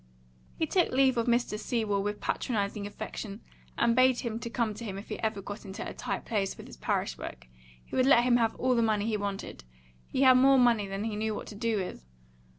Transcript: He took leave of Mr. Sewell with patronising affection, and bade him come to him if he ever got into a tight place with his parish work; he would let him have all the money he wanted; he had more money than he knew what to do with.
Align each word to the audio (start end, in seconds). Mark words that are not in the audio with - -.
He 0.55 0.65
took 0.65 0.89
leave 0.91 1.15
of 1.15 1.27
Mr. 1.27 1.59
Sewell 1.59 2.01
with 2.01 2.19
patronising 2.19 2.87
affection, 2.87 3.41
and 3.77 3.95
bade 3.95 4.21
him 4.21 4.39
come 4.39 4.73
to 4.73 4.83
him 4.83 4.97
if 4.97 5.09
he 5.09 5.19
ever 5.19 5.43
got 5.43 5.63
into 5.63 5.87
a 5.87 5.93
tight 5.93 6.25
place 6.25 6.57
with 6.57 6.65
his 6.65 6.75
parish 6.75 7.19
work; 7.19 7.45
he 7.85 7.95
would 7.95 8.07
let 8.07 8.23
him 8.23 8.37
have 8.37 8.55
all 8.55 8.73
the 8.73 8.81
money 8.81 9.05
he 9.05 9.15
wanted; 9.15 9.63
he 10.07 10.23
had 10.23 10.37
more 10.37 10.57
money 10.57 10.87
than 10.87 11.03
he 11.03 11.15
knew 11.15 11.35
what 11.35 11.45
to 11.45 11.55
do 11.55 11.77
with. 11.77 12.03